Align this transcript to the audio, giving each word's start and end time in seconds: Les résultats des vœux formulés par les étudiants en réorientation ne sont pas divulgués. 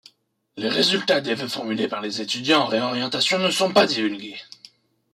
Les 0.57 0.67
résultats 0.67 1.21
des 1.21 1.35
vœux 1.35 1.47
formulés 1.47 1.87
par 1.87 2.01
les 2.01 2.21
étudiants 2.21 2.61
en 2.61 2.65
réorientation 2.65 3.37
ne 3.37 3.51
sont 3.51 3.71
pas 3.71 3.85
divulgués. 3.85 4.39